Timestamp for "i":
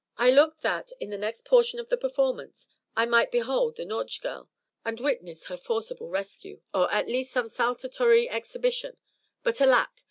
0.17-0.31, 2.95-3.05